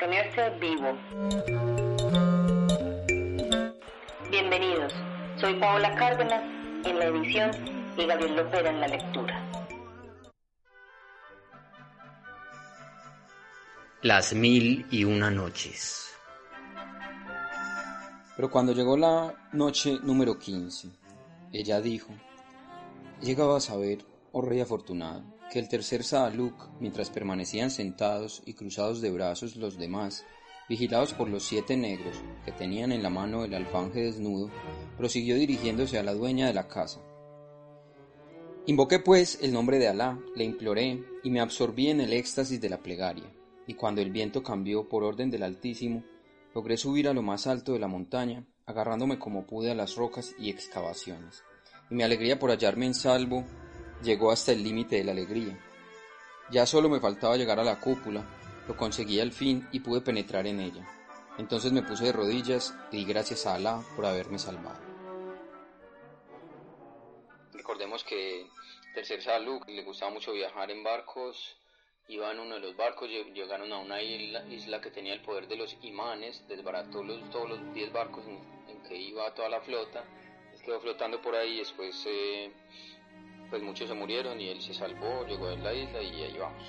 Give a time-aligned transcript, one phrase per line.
[0.00, 0.96] mantenerse vivo.
[4.30, 4.92] Bienvenidos,
[5.36, 6.42] soy Paola Cárdenas
[6.86, 7.50] en la edición
[7.98, 9.50] y Gabriel Lopera en la lectura.
[14.02, 16.14] Las mil y una noches.
[18.36, 20.88] Pero cuando llegó la noche número 15,
[21.52, 22.14] ella dijo,
[23.20, 23.98] llegaba a saber,
[24.32, 29.76] oh rey afortunado, que el tercer Saaluk, mientras permanecían sentados y cruzados de brazos los
[29.76, 30.24] demás,
[30.68, 34.48] vigilados por los siete negros que tenían en la mano el alfanje desnudo,
[34.96, 37.00] prosiguió dirigiéndose a la dueña de la casa.
[38.66, 42.68] Invoqué pues el nombre de Alá, le imploré y me absorbí en el éxtasis de
[42.68, 43.24] la plegaria,
[43.66, 46.04] y cuando el viento cambió por orden del Altísimo,
[46.54, 50.34] logré subir a lo más alto de la montaña, agarrándome como pude a las rocas
[50.38, 51.42] y excavaciones,
[51.90, 53.44] y mi alegría por hallarme en salvo
[54.02, 55.58] llegó hasta el límite de la alegría.
[56.50, 58.24] Ya solo me faltaba llegar a la cúpula,
[58.66, 60.86] lo conseguí al fin y pude penetrar en ella.
[61.38, 64.80] Entonces me puse de rodillas y di gracias a Alá por haberme salvado.
[67.52, 68.46] Recordemos que
[68.94, 71.56] Tercer Salud le gustaba mucho viajar en barcos,
[72.08, 75.46] iba en uno de los barcos, llegaron a una isla, isla que tenía el poder
[75.46, 80.04] de los imanes, desbarató los, todos los 10 barcos en, que iba toda la flota,
[80.64, 82.52] quedó flotando por ahí, después eh,
[83.50, 86.62] pues muchos se murieron y él se salvó, llegó a la isla y ahí vamos.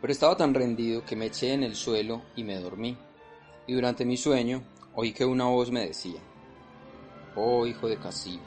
[0.00, 2.96] Pero estaba tan rendido que me eché en el suelo y me dormí.
[3.66, 4.62] Y durante mi sueño
[4.94, 6.20] oí que una voz me decía,
[7.36, 8.40] Oh hijo de Casib,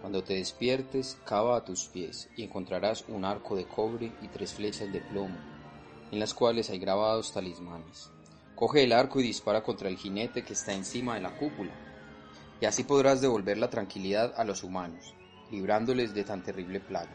[0.00, 4.52] cuando te despiertes, cava a tus pies y encontrarás un arco de cobre y tres
[4.52, 5.38] flechas de plomo,
[6.10, 8.10] en las cuales hay grabados talismanes.
[8.54, 11.91] Coge el arco y dispara contra el jinete que está encima de la cúpula
[12.62, 15.16] y así podrás devolver la tranquilidad a los humanos,
[15.50, 17.10] librándoles de tan terrible plaga.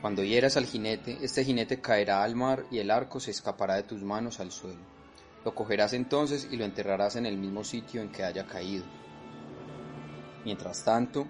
[0.00, 3.82] Cuando hieras al jinete, este jinete caerá al mar y el arco se escapará de
[3.82, 4.80] tus manos al suelo.
[5.44, 8.86] Lo cogerás entonces y lo enterrarás en el mismo sitio en que haya caído.
[10.46, 11.26] Mientras tanto,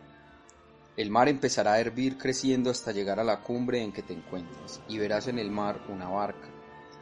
[0.96, 4.80] el mar empezará a hervir creciendo hasta llegar a la cumbre en que te encuentras,
[4.86, 6.48] y verás en el mar una barca,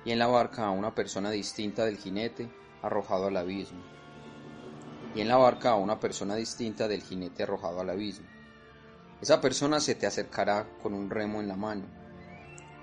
[0.02, 2.48] y en la barca a una persona distinta del jinete
[2.80, 3.82] arrojado al abismo
[5.14, 8.26] y en la barca a una persona distinta del jinete arrojado al abismo.
[9.20, 11.84] Esa persona se te acercará con un remo en la mano.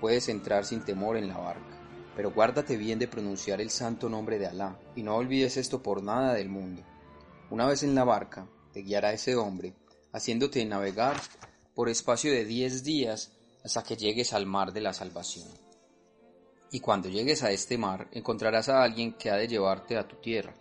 [0.00, 1.78] Puedes entrar sin temor en la barca,
[2.16, 6.02] pero guárdate bien de pronunciar el santo nombre de Alá y no olvides esto por
[6.02, 6.82] nada del mundo.
[7.50, 9.74] Una vez en la barca, te guiará ese hombre,
[10.12, 11.20] haciéndote navegar
[11.74, 13.32] por espacio de diez días
[13.64, 15.48] hasta que llegues al mar de la salvación.
[16.70, 20.16] Y cuando llegues a este mar, encontrarás a alguien que ha de llevarte a tu
[20.16, 20.54] tierra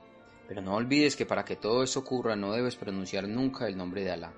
[0.49, 4.03] pero no olvides que para que todo eso ocurra no debes pronunciar nunca el nombre
[4.03, 4.33] de Alá.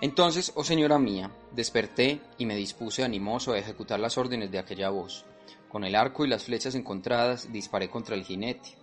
[0.00, 4.90] Entonces, oh señora mía, desperté y me dispuse animoso a ejecutar las órdenes de aquella
[4.90, 5.26] voz.
[5.68, 8.76] Con el arco y las flechas encontradas disparé contra el jinete,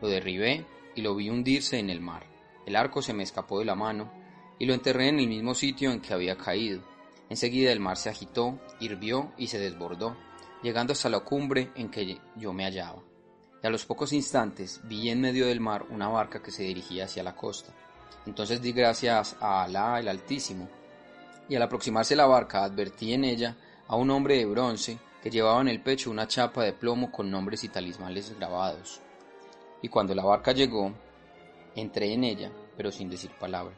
[0.00, 0.64] lo derribé
[0.94, 2.26] y lo vi hundirse en el mar.
[2.64, 4.10] El arco se me escapó de la mano
[4.58, 6.82] y lo enterré en el mismo sitio en que había caído.
[7.28, 10.16] Enseguida el mar se agitó, hirvió y se desbordó,
[10.62, 13.11] llegando hasta la cumbre en que yo me hallaba
[13.62, 17.04] y a los pocos instantes vi en medio del mar una barca que se dirigía
[17.04, 17.72] hacia la costa.
[18.26, 20.68] Entonces di gracias a Alá el Altísimo,
[21.48, 23.56] y al aproximarse la barca advertí en ella
[23.86, 27.30] a un hombre de bronce que llevaba en el pecho una chapa de plomo con
[27.30, 29.00] nombres y talismanes grabados.
[29.80, 30.92] Y cuando la barca llegó,
[31.74, 33.74] entré en ella, pero sin decir palabra.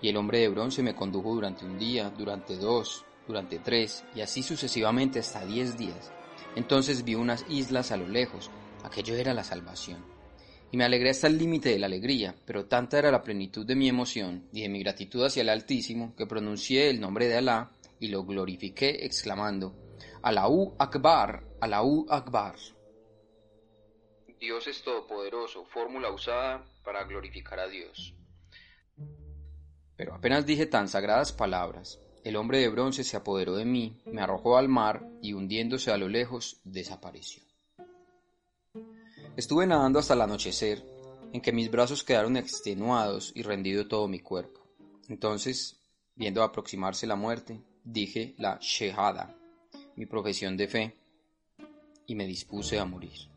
[0.00, 4.20] Y el hombre de bronce me condujo durante un día, durante dos, durante tres, y
[4.20, 6.12] así sucesivamente hasta diez días.
[6.54, 8.50] Entonces vi unas islas a lo lejos,
[8.86, 10.04] aquello era la salvación.
[10.70, 13.76] Y me alegré hasta el límite de la alegría, pero tanta era la plenitud de
[13.76, 17.70] mi emoción y de mi gratitud hacia el Altísimo que pronuncié el nombre de Alá
[18.00, 19.74] y lo glorifiqué exclamando,
[20.22, 22.56] Allahu Akbar, Allahu Akbar.
[24.38, 28.14] Dios es todopoderoso, fórmula usada para glorificar a Dios.
[29.96, 34.20] Pero apenas dije tan sagradas palabras, el hombre de bronce se apoderó de mí, me
[34.20, 37.45] arrojó al mar y hundiéndose a lo lejos desapareció.
[39.36, 40.82] Estuve nadando hasta el anochecer,
[41.30, 44.62] en que mis brazos quedaron extenuados y rendido todo mi cuerpo.
[45.10, 45.78] Entonces,
[46.14, 49.36] viendo aproximarse la muerte, dije la Shehada,
[49.94, 50.96] mi profesión de fe,
[52.06, 53.28] y me dispuse a morir.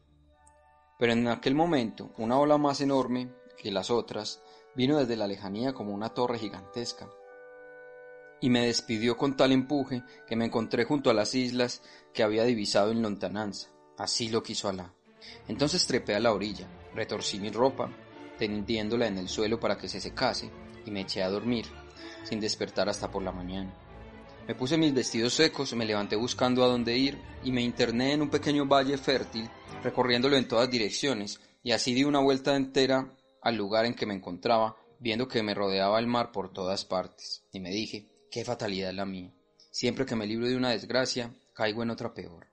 [0.98, 4.42] Pero en aquel momento, una ola más enorme que las otras
[4.75, 7.10] vino desde la lejanía como una torre gigantesca,
[8.40, 11.81] y me despidió con tal empuje que me encontré junto a las islas
[12.13, 13.68] que había divisado en lontananza.
[13.98, 14.94] Así lo quiso Alá.
[15.48, 17.89] Entonces trepé a la orilla, retorcí mi ropa,
[18.38, 20.50] tendiéndola en el suelo para que se secase,
[20.86, 21.66] y me eché a dormir,
[22.24, 23.74] sin despertar hasta por la mañana.
[24.48, 28.24] Me puse mis vestidos secos, me levanté buscando a dónde ir y me interné en
[28.24, 29.48] un pequeño valle fértil,
[29.83, 33.13] recorriéndolo en todas direcciones, y así di una vuelta entera
[33.44, 37.44] al lugar en que me encontraba, viendo que me rodeaba el mar por todas partes,
[37.51, 39.31] y me dije, qué fatalidad la mía.
[39.72, 42.49] Siempre que me libro de una desgracia, caigo en otra peor.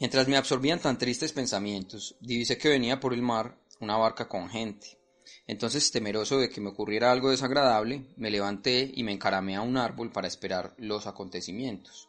[0.00, 4.48] Mientras me absorbían tan tristes pensamientos, divisé que venía por el mar una barca con
[4.48, 4.98] gente.
[5.46, 9.76] Entonces, temeroso de que me ocurriera algo desagradable, me levanté y me encaramé a un
[9.76, 12.08] árbol para esperar los acontecimientos.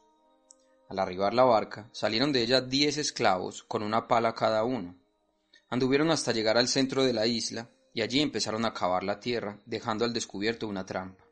[0.87, 4.95] Al arribar la barca, salieron de ella diez esclavos con una pala cada uno.
[5.69, 9.59] Anduvieron hasta llegar al centro de la isla y allí empezaron a cavar la tierra,
[9.65, 11.25] dejando al descubierto una trampa.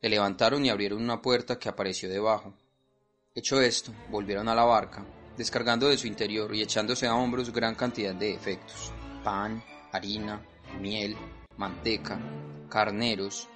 [0.00, 2.54] Le levantaron y abrieron una puerta que apareció debajo.
[3.34, 5.04] Hecho esto, volvieron a la barca,
[5.36, 8.92] descargando de su interior y echándose a hombros gran cantidad de efectos,
[9.22, 9.62] pan,
[9.92, 10.40] harina,
[10.80, 11.16] miel,
[11.56, 12.18] manteca,
[12.68, 13.48] carneros,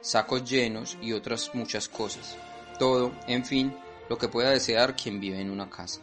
[0.00, 2.36] sacos llenos y otras muchas cosas.
[2.78, 3.74] Todo, en fin,
[4.08, 6.00] lo que pueda desear quien vive en una casa.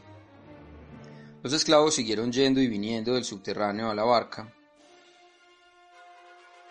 [1.42, 4.52] Los esclavos siguieron yendo y viniendo del subterráneo a la barca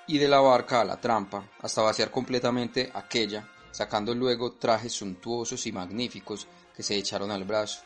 [0.06, 5.66] y de la barca a la trampa hasta vaciar completamente aquella, sacando luego trajes suntuosos
[5.66, 7.82] y magníficos que se echaron al brazo.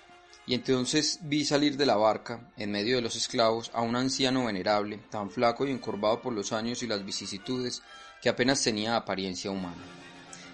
[0.49, 4.47] Y entonces vi salir de la barca, en medio de los esclavos, a un anciano
[4.47, 7.83] venerable, tan flaco y encorvado por los años y las vicisitudes,
[8.23, 9.85] que apenas tenía apariencia humana.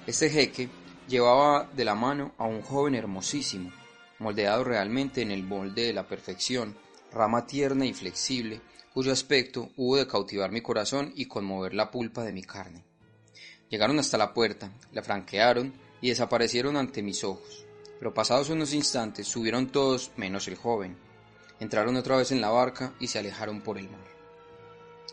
[0.05, 0.69] Este jeque
[1.07, 3.71] llevaba de la mano a un joven hermosísimo,
[4.19, 6.77] moldeado realmente en el molde de la perfección,
[7.13, 8.63] rama tierna y flexible,
[8.93, 12.85] cuyo aspecto hubo de cautivar mi corazón y conmover la pulpa de mi carne.
[13.69, 17.65] Llegaron hasta la puerta, la franquearon y desaparecieron ante mis ojos
[18.05, 20.95] pero pasados unos instantes subieron todos menos el joven.
[21.59, 24.05] Entraron otra vez en la barca y se alejaron por el mar.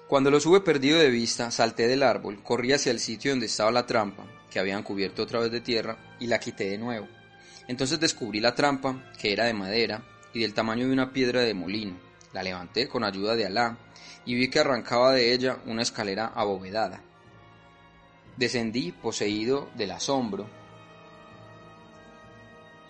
[0.10, 3.72] Cuando los hube perdido de vista, salté del árbol, corrí hacia el sitio donde estaba
[3.72, 7.08] la trampa, que habían cubierto otra vez de tierra, y la quité de nuevo.
[7.70, 10.04] Entonces descubrí la trampa, que era de madera
[10.34, 11.98] y del tamaño de una piedra de molino.
[12.34, 13.78] La levanté con ayuda de Alá
[14.26, 17.02] y vi que arrancaba de ella una escalera abovedada.
[18.36, 20.50] Descendí, poseído del asombro,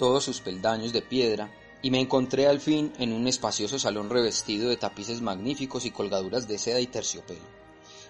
[0.01, 1.51] todos sus peldaños de piedra,
[1.83, 6.47] y me encontré al fin en un espacioso salón revestido de tapices magníficos y colgaduras
[6.47, 7.45] de seda y terciopelo.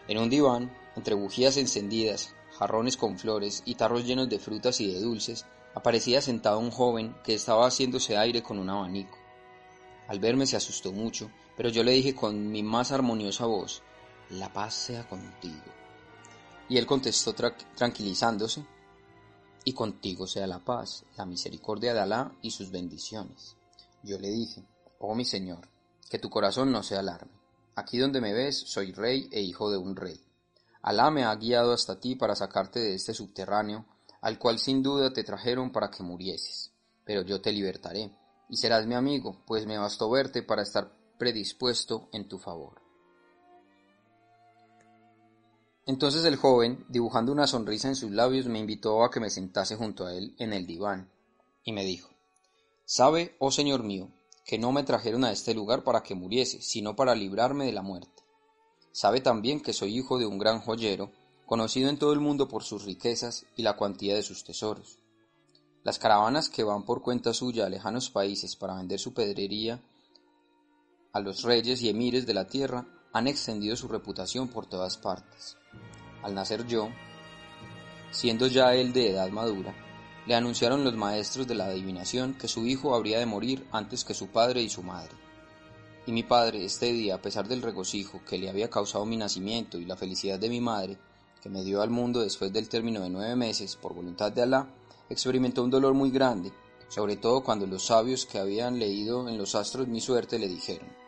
[0.08, 4.90] En un diván, entre bujías encendidas, jarrones con flores y tarros llenos de frutas y
[4.90, 9.18] de dulces, aparecía sentado un joven que estaba haciéndose aire con un abanico.
[10.08, 13.84] Al verme se asustó mucho, pero yo le dije con mi más armoniosa voz,
[14.30, 15.60] La paz sea contigo.
[16.70, 17.36] Y él contestó
[17.76, 18.64] tranquilizándose,
[19.64, 23.56] y contigo sea la paz, la misericordia de Alá y sus bendiciones.
[24.04, 24.64] Yo le dije,
[25.00, 25.68] oh mi Señor,
[26.10, 27.32] que tu corazón no se alarme.
[27.76, 30.20] Aquí donde me ves soy rey e hijo de un rey.
[30.82, 33.86] Alá me ha guiado hasta ti para sacarte de este subterráneo,
[34.22, 36.72] al cual sin duda te trajeron para que murieses.
[37.06, 38.12] Pero yo te libertaré,
[38.50, 42.81] y serás mi amigo, pues me bastó verte para estar predispuesto en tu favor.
[45.92, 49.76] Entonces el joven, dibujando una sonrisa en sus labios, me invitó a que me sentase
[49.76, 51.12] junto a él en el diván,
[51.66, 52.10] y me dijo,
[52.86, 54.08] Sabe, oh señor mío,
[54.46, 57.82] que no me trajeron a este lugar para que muriese, sino para librarme de la
[57.82, 58.24] muerte.
[58.94, 61.12] Sabe también que soy hijo de un gran joyero,
[61.46, 64.98] conocido en todo el mundo por sus riquezas y la cuantía de sus tesoros.
[65.84, 69.84] Las caravanas que van por cuenta suya a lejanos países para vender su pedrería
[71.12, 75.58] a los reyes y emires de la tierra han extendido su reputación por todas partes.
[76.24, 76.90] Al nacer yo,
[78.12, 79.74] siendo ya él de edad madura,
[80.28, 84.14] le anunciaron los maestros de la adivinación que su hijo habría de morir antes que
[84.14, 85.12] su padre y su madre.
[86.06, 89.78] Y mi padre este día, a pesar del regocijo que le había causado mi nacimiento
[89.80, 90.98] y la felicidad de mi madre,
[91.42, 94.68] que me dio al mundo después del término de nueve meses por voluntad de Alá,
[95.10, 96.52] experimentó un dolor muy grande,
[96.88, 101.01] sobre todo cuando los sabios que habían leído en los astros mi suerte le dijeron,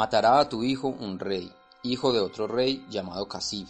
[0.00, 1.52] Matará a tu hijo un rey,
[1.82, 3.68] hijo de otro rey llamado Casib,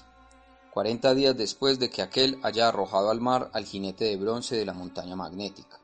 [0.72, 4.64] cuarenta días después de que aquel haya arrojado al mar al jinete de bronce de
[4.64, 5.80] la montaña magnética.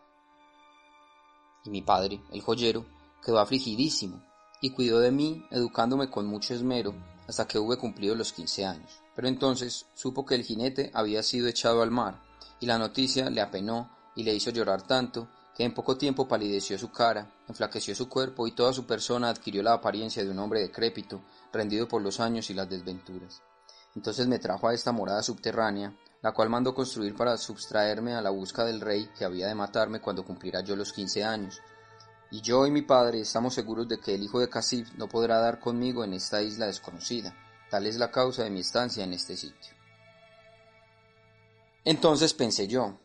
[1.65, 2.87] Y mi padre, el joyero,
[3.25, 4.23] quedó afligidísimo
[4.61, 6.95] y cuidó de mí, educándome con mucho esmero
[7.27, 9.01] hasta que hube cumplido los quince años.
[9.17, 12.23] Pero entonces supo que el jinete había sido echado al mar,
[12.61, 15.27] y la noticia le apenó y le hizo llorar tanto
[15.57, 19.63] que en poco tiempo palideció su cara, enflaqueció su cuerpo y toda su persona adquirió
[19.63, 23.41] la apariencia de un hombre decrépito, rendido por los años y las desventuras.
[23.95, 28.29] Entonces me trajo a esta morada subterránea, la cual mandó construir para sustraerme a la
[28.29, 31.63] busca del rey que había de matarme cuando cumpliera yo los quince años.
[32.31, 35.39] Y yo y mi padre estamos seguros de que el hijo de Casif no podrá
[35.39, 37.35] dar conmigo en esta isla desconocida.
[37.71, 39.75] Tal es la causa de mi estancia en este sitio.
[41.83, 42.99] Entonces pensé yo,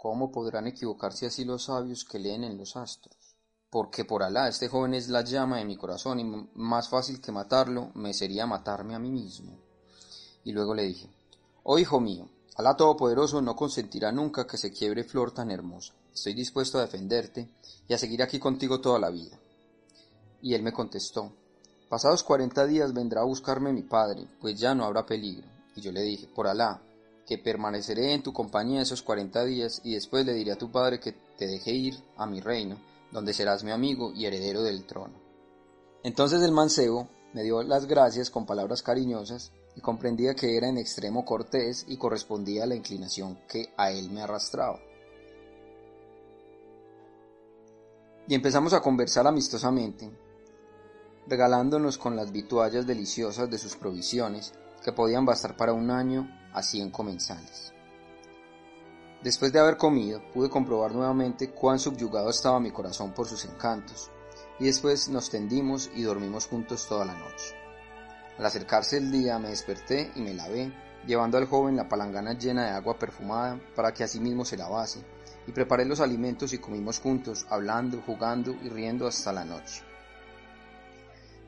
[0.00, 3.36] ¿cómo podrán equivocarse así los sabios que leen en los astros?
[3.68, 7.30] Porque por Alá, este joven es la llama de mi corazón y más fácil que
[7.30, 9.58] matarlo me sería matarme a mí mismo.
[10.42, 11.10] Y luego le dije,
[11.64, 15.92] Oh hijo mío, Alá Todopoderoso no consentirá nunca que se quiebre flor tan hermosa.
[16.14, 17.50] Estoy dispuesto a defenderte
[17.86, 19.38] y a seguir aquí contigo toda la vida.
[20.40, 21.30] Y él me contestó,
[21.90, 25.46] Pasados cuarenta días vendrá a buscarme mi padre, pues ya no habrá peligro.
[25.76, 26.80] Y yo le dije, por Alá,
[27.30, 30.98] que permaneceré en tu compañía esos cuarenta días y después le diré a tu padre
[30.98, 32.76] que te deje ir a mi reino,
[33.12, 35.14] donde serás mi amigo y heredero del trono.
[36.02, 40.78] Entonces el mancebo me dio las gracias con palabras cariñosas y comprendía que era en
[40.78, 44.80] extremo cortés y correspondía a la inclinación que a él me arrastraba.
[48.26, 50.10] Y empezamos a conversar amistosamente,
[51.28, 56.62] regalándonos con las vituallas deliciosas de sus provisiones, que podían bastar para un año a
[56.62, 57.72] cien comensales.
[59.22, 64.10] Después de haber comido, pude comprobar nuevamente cuán subyugado estaba mi corazón por sus encantos,
[64.58, 67.54] y después nos tendimos y dormimos juntos toda la noche.
[68.38, 70.72] Al acercarse el día me desperté y me lavé,
[71.06, 75.04] llevando al joven la palangana llena de agua perfumada para que mismo se lavase,
[75.46, 79.82] y preparé los alimentos y comimos juntos, hablando, jugando y riendo hasta la noche.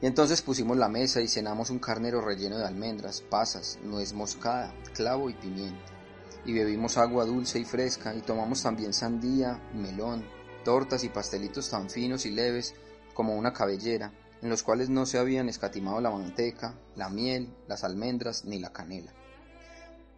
[0.02, 4.74] Y entonces pusimos la mesa y cenamos un carnero relleno de almendras, pasas, nuez moscada,
[4.94, 5.92] clavo y pimienta.
[6.44, 10.24] Y bebimos agua dulce y fresca y tomamos también sandía, melón,
[10.64, 12.74] tortas y pastelitos tan finos y leves
[13.14, 17.84] como una cabellera, en los cuales no se habían escatimado la manteca, la miel, las
[17.84, 19.12] almendras ni la canela.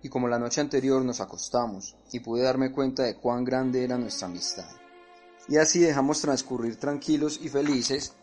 [0.00, 3.98] Y como la noche anterior nos acostamos, y pude darme cuenta de cuán grande era
[3.98, 4.70] nuestra amistad.
[5.46, 8.14] Y así dejamos transcurrir tranquilos y felices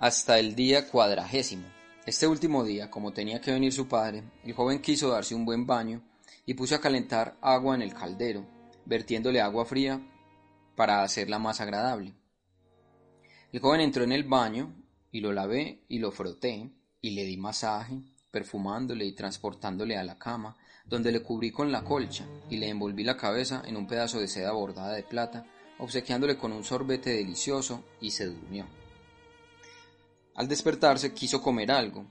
[0.00, 1.66] hasta el día cuadragésimo.
[2.06, 5.66] Este último día, como tenía que venir su padre, el joven quiso darse un buen
[5.66, 6.02] baño
[6.46, 8.46] y puso a calentar agua en el caldero,
[8.86, 10.00] vertiéndole agua fría
[10.74, 12.14] para hacerla más agradable.
[13.52, 14.74] El joven entró en el baño
[15.12, 20.18] y lo lavé y lo froté y le di masaje, perfumándole y transportándole a la
[20.18, 24.18] cama, donde le cubrí con la colcha y le envolví la cabeza en un pedazo
[24.18, 25.44] de seda bordada de plata,
[25.78, 28.79] obsequiándole con un sorbete delicioso y se durmió.
[30.40, 32.06] Al despertarse quiso comer algo,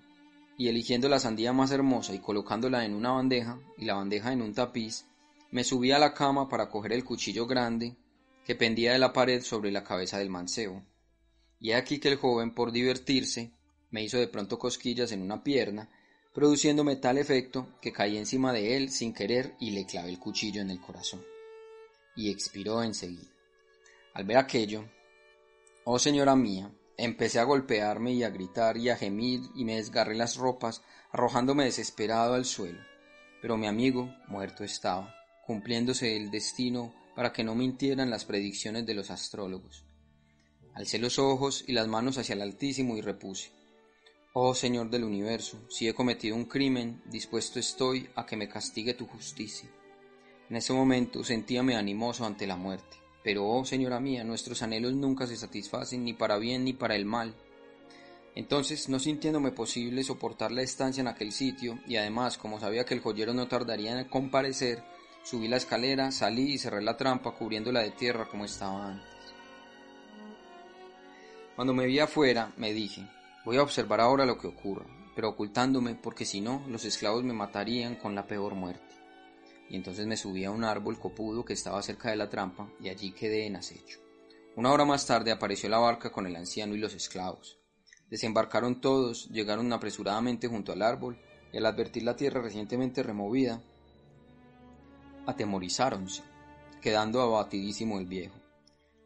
[0.55, 4.43] y eligiendo la sandía más hermosa y colocándola en una bandeja y la bandeja en
[4.43, 5.07] un tapiz,
[5.49, 7.95] me subí a la cama para coger el cuchillo grande
[8.45, 10.83] que pendía de la pared sobre la cabeza del mancebo.
[11.59, 13.51] Y he aquí que el joven, por divertirse,
[13.89, 15.89] me hizo de pronto cosquillas en una pierna,
[16.31, 20.61] produciéndome tal efecto que caí encima de él sin querer y le clavé el cuchillo
[20.61, 21.25] en el corazón.
[22.15, 23.31] Y expiró enseguida.
[24.13, 24.85] Al ver aquello,
[25.83, 26.71] oh señora mía,
[27.01, 30.81] Empecé a golpearme y a gritar y a gemir y me desgarré las ropas,
[31.13, 32.81] arrojándome desesperado al suelo.
[33.41, 35.15] Pero mi amigo muerto estaba,
[35.47, 39.85] cumpliéndose el destino para que no mintieran las predicciones de los astrólogos.
[40.73, 43.51] Alcé los ojos y las manos hacia el Altísimo y repuse,
[44.33, 48.93] Oh Señor del universo, si he cometido un crimen, dispuesto estoy a que me castigue
[48.93, 49.69] tu justicia.
[50.49, 52.98] En ese momento sentíame animoso ante la muerte.
[53.23, 57.05] Pero, oh señora mía, nuestros anhelos nunca se satisfacen ni para bien ni para el
[57.05, 57.35] mal.
[58.35, 62.93] Entonces, no sintiéndome posible soportar la estancia en aquel sitio, y además, como sabía que
[62.93, 64.83] el joyero no tardaría en comparecer,
[65.23, 69.09] subí la escalera, salí y cerré la trampa cubriéndola de tierra como estaba antes.
[71.55, 73.05] Cuando me vi afuera, me dije,
[73.43, 77.33] voy a observar ahora lo que ocurra, pero ocultándome porque si no, los esclavos me
[77.33, 78.98] matarían con la peor muerte
[79.69, 82.89] y entonces me subí a un árbol copudo que estaba cerca de la trampa y
[82.89, 83.99] allí quedé en acecho.
[84.55, 87.59] Una hora más tarde apareció la barca con el anciano y los esclavos.
[88.09, 91.19] Desembarcaron todos, llegaron apresuradamente junto al árbol
[91.53, 93.61] y al advertir la tierra recientemente removida,
[95.27, 96.23] atemorizáronse,
[96.81, 98.35] quedando abatidísimo el viejo.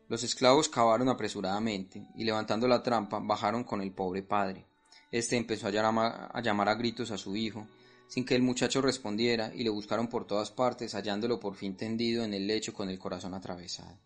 [0.07, 4.65] Los esclavos cavaron apresuradamente y levantando la trampa bajaron con el pobre padre.
[5.11, 7.67] Este empezó a llamar a, llamar a gritos a su hijo
[8.13, 12.23] sin que el muchacho respondiera, y le buscaron por todas partes, hallándolo por fin tendido
[12.23, 13.97] en el lecho con el corazón atravesado.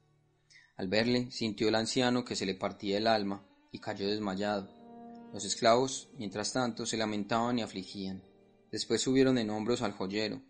[0.77, 4.69] Al verle, sintió el anciano que se le partía el alma, y cayó desmayado.
[5.33, 8.23] Los esclavos, mientras tanto, se lamentaban y afligían.
[8.71, 10.41] Después subieron en hombros al joyero,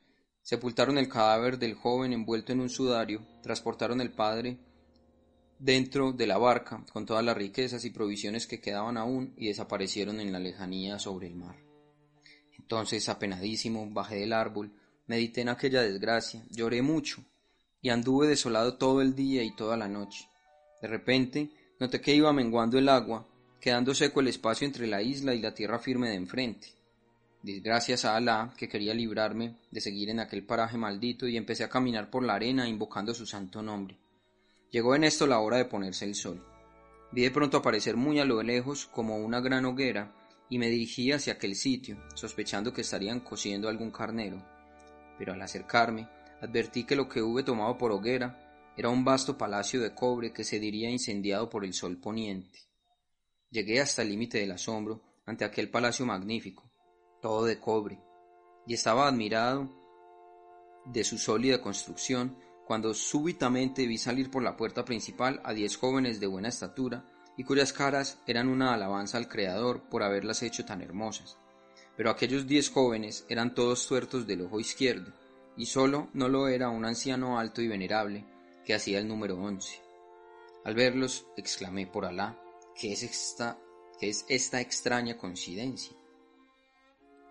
[0.44, 4.60] sepultaron el cadáver del joven envuelto en un sudario, transportaron el padre
[5.58, 10.20] dentro de la barca con todas las riquezas y provisiones que quedaban aún y desaparecieron
[10.20, 11.67] en la lejanía sobre el mar.
[12.68, 14.70] Entonces, apenadísimo, bajé del árbol,
[15.06, 17.24] medité en aquella desgracia, lloré mucho,
[17.82, 20.28] y anduve desolado todo el día y toda la noche.
[20.82, 23.26] De repente, noté que iba menguando el agua,
[23.62, 26.68] quedando seco el espacio entre la isla y la tierra firme de enfrente.
[27.42, 31.70] Disgracias a Alá, que quería librarme de seguir en aquel paraje maldito, y empecé a
[31.70, 33.96] caminar por la arena invocando su santo nombre.
[34.72, 36.46] Llegó en esto la hora de ponerse el sol.
[37.14, 40.12] Vi de pronto aparecer muy a lo lejos como una gran hoguera,
[40.50, 44.44] y me dirigí hacia aquel sitio, sospechando que estarían cociendo algún carnero.
[45.18, 46.08] Pero al acercarme,
[46.42, 50.44] advertí que lo que hube tomado por hoguera era un vasto palacio de cobre que
[50.44, 52.60] se diría incendiado por el sol poniente.
[53.50, 56.70] Llegué hasta el límite del asombro ante aquel palacio magnífico,
[57.22, 58.00] todo de cobre,
[58.66, 59.70] y estaba admirado
[60.86, 66.20] de su sólida construcción cuando súbitamente vi salir por la puerta principal a diez jóvenes
[66.20, 67.06] de buena estatura
[67.38, 71.38] y cuyas caras eran una alabanza al Creador por haberlas hecho tan hermosas.
[71.96, 75.14] Pero aquellos diez jóvenes eran todos tuertos del ojo izquierdo,
[75.56, 78.26] y solo no lo era un anciano alto y venerable,
[78.66, 79.82] que hacía el número once.
[80.66, 82.38] Al verlos, exclamé por Alá,
[82.76, 83.58] ¿qué es esta,
[84.00, 85.96] qué es esta extraña coincidencia?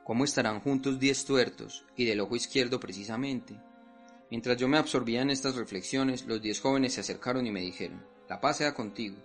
[0.05, 3.61] ¿Cómo estarán juntos diez tuertos, y del ojo izquierdo precisamente?
[4.31, 8.05] Mientras yo me absorbía en estas reflexiones, los diez jóvenes se acercaron y me dijeron,
[8.29, 9.17] la paz sea contigo,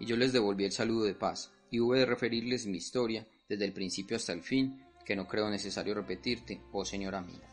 [0.00, 3.66] y yo les devolví el saludo de paz, y hube de referirles mi historia desde
[3.66, 7.50] el principio hasta el fin, que no creo necesario repetirte, oh señora mía.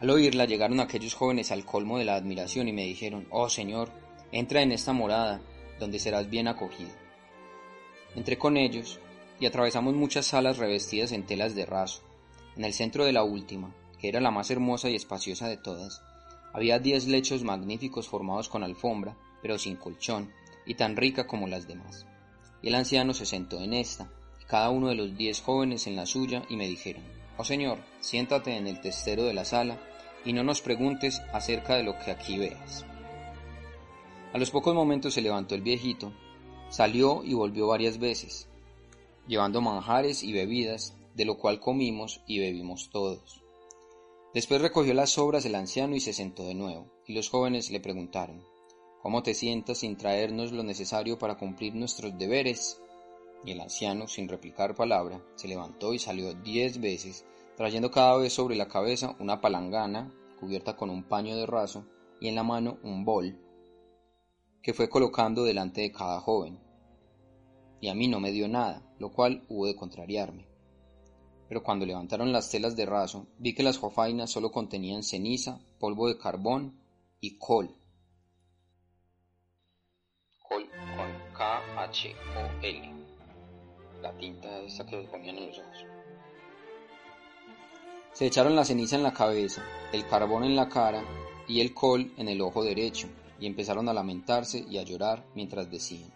[0.00, 3.90] Al oírla llegaron aquellos jóvenes al colmo de la admiración y me dijeron, Oh Señor,
[4.32, 5.40] entra en esta morada,
[5.78, 6.90] donde serás bien acogido.
[8.14, 8.98] Entré con ellos
[9.40, 12.02] y atravesamos muchas salas revestidas en telas de raso.
[12.56, 16.02] En el centro de la última, que era la más hermosa y espaciosa de todas,
[16.52, 20.30] había diez lechos magníficos formados con alfombra, pero sin colchón,
[20.66, 22.06] y tan rica como las demás.
[22.62, 25.96] Y el anciano se sentó en esta, y cada uno de los diez jóvenes en
[25.96, 27.02] la suya, y me dijeron,
[27.36, 29.78] Oh Señor, siéntate en el testero de la sala
[30.24, 32.84] y no nos preguntes acerca de lo que aquí veas.
[34.32, 36.12] A los pocos momentos se levantó el viejito,
[36.68, 38.48] salió y volvió varias veces,
[39.26, 43.42] llevando manjares y bebidas, de lo cual comimos y bebimos todos.
[44.32, 47.78] Después recogió las sobras el anciano y se sentó de nuevo, y los jóvenes le
[47.78, 48.44] preguntaron,
[49.04, 52.80] ¿Cómo te sientas sin traernos lo necesario para cumplir nuestros deberes?
[53.44, 58.32] Y el anciano, sin replicar palabra, se levantó y salió diez veces, trayendo cada vez
[58.32, 61.84] sobre la cabeza una palangana cubierta con un paño de raso
[62.18, 63.38] y en la mano un bol,
[64.62, 66.58] que fue colocando delante de cada joven.
[67.82, 70.48] Y a mí no me dio nada, lo cual hubo de contrariarme.
[71.46, 76.08] Pero cuando levantaron las telas de raso, vi que las jofainas solo contenían ceniza, polvo
[76.08, 76.80] de carbón
[77.20, 77.83] y col.
[81.84, 82.94] K-H-O-L
[84.00, 85.86] la tinta esa que ponían en los ojos.
[88.12, 91.02] Se echaron la ceniza en la cabeza, el carbón en la cara
[91.48, 93.08] y el col en el ojo derecho,
[93.40, 96.12] y empezaron a lamentarse y a llorar mientras decían,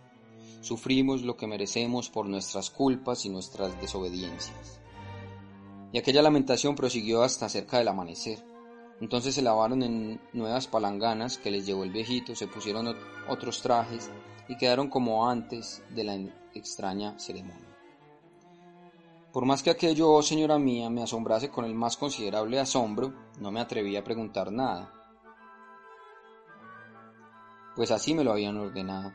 [0.61, 4.81] sufrimos lo que merecemos por nuestras culpas y nuestras desobediencias.
[5.93, 8.45] Y aquella lamentación prosiguió hasta cerca del amanecer.
[9.01, 12.95] Entonces se lavaron en nuevas palanganas que les llevó el viejito, se pusieron
[13.29, 14.11] otros trajes
[14.49, 16.15] y quedaron como antes de la
[16.55, 17.69] extraña ceremonia.
[19.33, 23.51] Por más que aquello, oh señora mía, me asombrase con el más considerable asombro, no
[23.51, 24.93] me atreví a preguntar nada,
[27.77, 29.13] pues así me lo habían ordenado.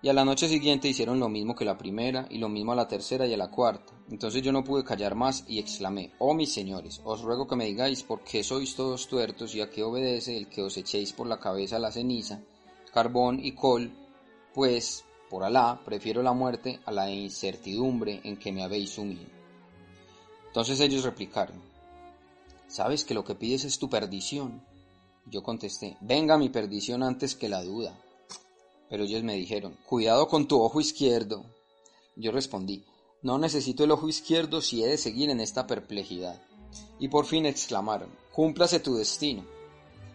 [0.00, 2.76] Y a la noche siguiente hicieron lo mismo que la primera, y lo mismo a
[2.76, 3.94] la tercera y a la cuarta.
[4.10, 7.64] Entonces yo no pude callar más y exclamé, Oh mis señores, os ruego que me
[7.64, 11.26] digáis por qué sois todos tuertos y a qué obedece el que os echéis por
[11.26, 12.42] la cabeza la ceniza,
[12.94, 13.92] carbón y col,
[14.54, 19.26] pues por Alá, prefiero la muerte a la incertidumbre en que me habéis sumido.
[20.46, 21.60] Entonces ellos replicaron,
[22.68, 24.64] ¿sabes que lo que pides es tu perdición?
[25.26, 27.98] Yo contesté, venga mi perdición antes que la duda.
[28.88, 31.44] Pero ellos me dijeron, cuidado con tu ojo izquierdo.
[32.14, 32.84] Yo respondí,
[33.22, 36.40] no necesito el ojo izquierdo si he de seguir en esta perplejidad.
[37.00, 39.44] Y por fin exclamaron, cúmplase tu destino.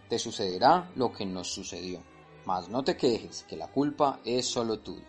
[0.08, 2.02] Te sucederá lo que nos sucedió.
[2.50, 5.06] Mas no te quejes, que la culpa es solo tuya.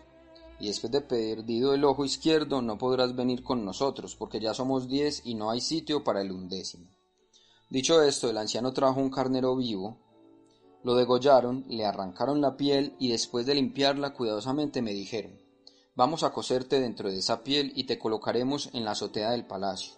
[0.59, 4.87] Y después de perdido el ojo izquierdo no podrás venir con nosotros, porque ya somos
[4.87, 6.91] diez y no hay sitio para el undécimo.
[7.67, 9.97] Dicho esto, el anciano trajo un carnero vivo,
[10.83, 15.41] lo degollaron, le arrancaron la piel y después de limpiarla cuidadosamente me dijeron,
[15.95, 19.95] vamos a coserte dentro de esa piel y te colocaremos en la azotea del palacio.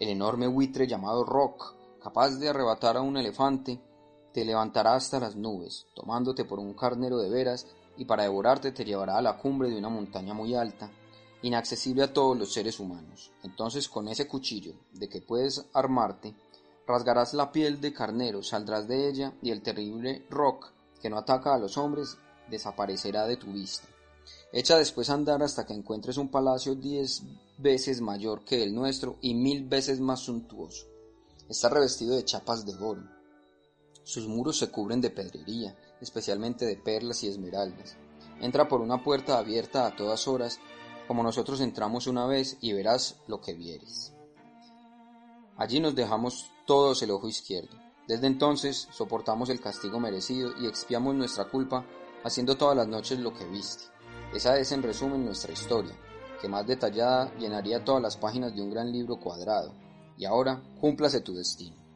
[0.00, 3.78] El enorme buitre llamado Rock, capaz de arrebatar a un elefante,
[4.32, 8.84] te levantará hasta las nubes, tomándote por un carnero de veras, y para devorarte te
[8.84, 10.90] llevará a la cumbre de una montaña muy alta,
[11.42, 13.32] inaccesible a todos los seres humanos.
[13.42, 16.34] Entonces con ese cuchillo de que puedes armarte,
[16.86, 21.54] rasgarás la piel de carnero, saldrás de ella, y el terrible rock que no ataca
[21.54, 22.16] a los hombres
[22.50, 23.88] desaparecerá de tu vista.
[24.52, 27.22] Echa después a andar hasta que encuentres un palacio diez
[27.58, 30.86] veces mayor que el nuestro y mil veces más suntuoso.
[31.48, 33.17] Está revestido de chapas de oro.
[34.08, 37.98] Sus muros se cubren de pedrería, especialmente de perlas y esmeraldas.
[38.40, 40.60] Entra por una puerta abierta a todas horas,
[41.06, 44.14] como nosotros entramos una vez, y verás lo que vieres.
[45.58, 47.76] Allí nos dejamos todos el ojo izquierdo.
[48.06, 51.84] Desde entonces soportamos el castigo merecido y expiamos nuestra culpa
[52.24, 53.84] haciendo todas las noches lo que viste.
[54.32, 55.94] Esa es en resumen nuestra historia,
[56.40, 59.74] que más detallada llenaría todas las páginas de un gran libro cuadrado.
[60.16, 61.87] Y ahora, cúmplase tu destino.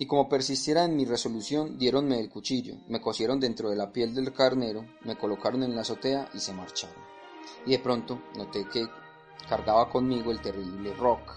[0.00, 4.14] Y como persistiera en mi resolución, diéronme el cuchillo, me cosieron dentro de la piel
[4.14, 7.04] del carnero, me colocaron en la azotea y se marcharon.
[7.66, 8.88] Y de pronto noté que
[9.46, 11.36] cargaba conmigo el terrible rock,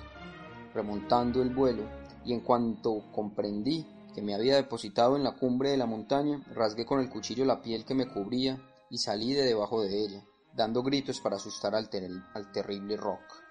[0.73, 1.83] remontando el vuelo,
[2.23, 6.85] y en cuanto comprendí que me había depositado en la cumbre de la montaña, rasgué
[6.85, 10.23] con el cuchillo la piel que me cubría y salí de debajo de ella,
[10.53, 11.89] dando gritos para asustar al,
[12.33, 13.43] al terrible rock.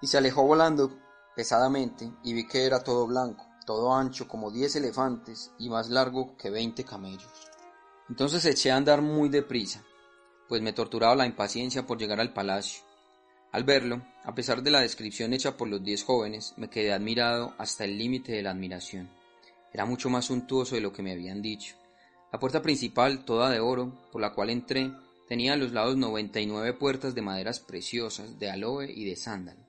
[0.00, 0.96] Y se alejó volando
[1.36, 6.38] pesadamente y vi que era todo blanco, todo ancho como diez elefantes y más largo
[6.38, 7.50] que veinte camellos.
[8.08, 9.84] Entonces eché a andar muy deprisa,
[10.48, 12.82] pues me torturaba la impaciencia por llegar al palacio.
[13.52, 17.52] Al verlo, a pesar de la descripción hecha por los diez jóvenes, me quedé admirado
[17.58, 19.10] hasta el límite de la admiración.
[19.70, 21.76] Era mucho más suntuoso de lo que me habían dicho,
[22.32, 24.90] la puerta principal, toda de oro, por la cual entré,
[25.28, 29.16] tenía a los lados noventa y nueve puertas de maderas preciosas, de aloe y de
[29.16, 29.60] sándalo.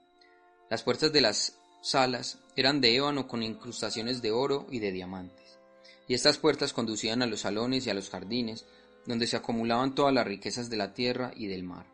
[0.70, 5.60] Las puertas de las salas eran de ébano con incrustaciones de oro y de diamantes,
[6.08, 8.66] y estas puertas conducían a los salones y a los jardines,
[9.06, 11.86] donde se acumulaban todas las riquezas de la tierra y del mar.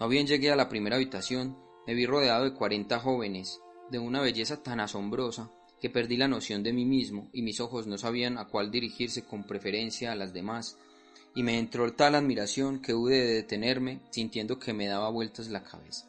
[0.00, 3.60] No bien llegué a la primera habitación, me vi rodeado de cuarenta jóvenes,
[3.90, 7.86] de una belleza tan asombrosa que perdí la noción de mí mismo y mis ojos
[7.86, 10.76] no sabían a cuál dirigirse con preferencia a las demás,
[11.34, 15.62] y me entró tal admiración que hube de detenerme sintiendo que me daba vueltas la
[15.62, 16.08] cabeza.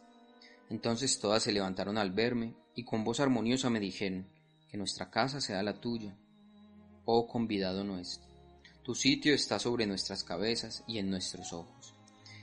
[0.69, 4.27] Entonces todas se levantaron al verme y con voz armoniosa me dijeron
[4.69, 6.15] que nuestra casa sea la tuya,
[7.05, 8.29] oh convidado nuestro.
[8.83, 11.95] Tu sitio está sobre nuestras cabezas y en nuestros ojos.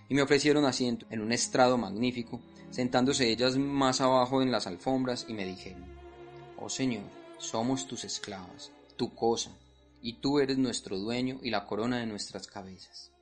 [0.09, 5.27] Y me ofrecieron asiento en un estrado magnífico, sentándose ellas más abajo en las alfombras
[5.29, 5.85] y me dijeron,
[6.59, 7.05] Oh Señor,
[7.39, 9.51] somos tus esclavas, tu cosa,
[10.01, 13.13] y tú eres nuestro dueño y la corona de nuestras cabezas.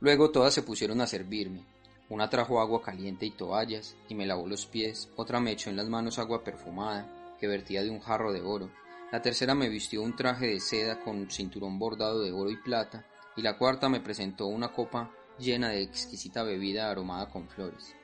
[0.00, 1.64] Luego todas se pusieron a servirme.
[2.10, 5.76] Una trajo agua caliente y toallas, y me lavó los pies, otra me echó en
[5.76, 8.68] las manos agua perfumada, que vertía de un jarro de oro,
[9.12, 13.06] la tercera me vistió un traje de seda con cinturón bordado de oro y plata,
[13.36, 17.94] y la cuarta me presentó una copa llena de exquisita bebida aromada con flores.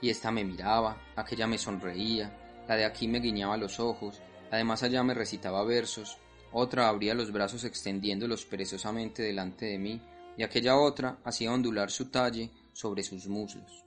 [0.00, 4.82] Y ésta me miraba, aquella me sonreía, la de aquí me guiñaba los ojos, además
[4.82, 6.16] allá me recitaba versos,
[6.52, 10.02] otra abría los brazos extendiéndolos perezosamente delante de mí,
[10.36, 13.84] y aquella otra hacía ondular su talle sobre sus muslos.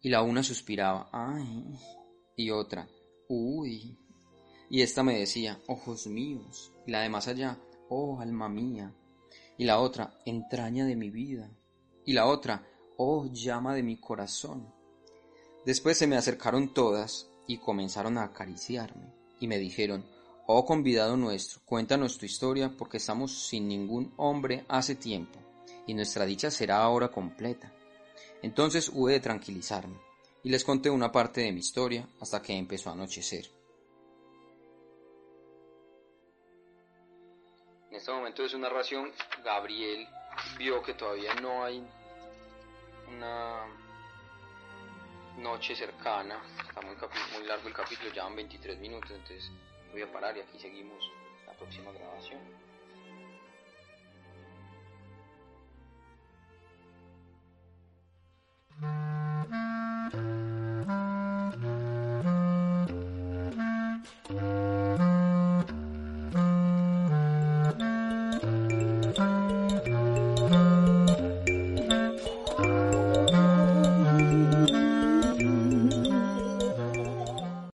[0.00, 1.64] Y la una suspiraba, ay,
[2.36, 2.88] y otra,
[3.28, 3.98] uy,
[4.70, 8.94] y esta me decía, ojos míos, y la de más allá, oh alma mía,
[9.56, 11.50] y la otra, entraña de mi vida,
[12.04, 12.66] y la otra,
[12.96, 14.72] oh llama de mi corazón.
[15.66, 20.04] Después se me acercaron todas, y comenzaron a acariciarme, y me dijeron,
[20.50, 25.38] Oh convidado nuestro, cuéntanos tu historia porque estamos sin ningún hombre hace tiempo,
[25.88, 27.72] y nuestra dicha será ahora completa.
[28.42, 29.98] Entonces hube de tranquilizarme,
[30.44, 33.46] y les conté una parte de mi historia hasta que empezó a anochecer.
[37.90, 39.10] En este momento de su narración,
[39.42, 40.06] Gabriel
[40.58, 41.82] vio que todavía no hay
[43.08, 43.66] una
[45.38, 49.50] noche cercana, está muy, largo el capítulo, ya van 23 minutos, entonces
[49.90, 51.02] voy a parar y aquí seguimos
[51.46, 52.67] la próxima grabación.
[59.50, 59.87] Mm-hmm.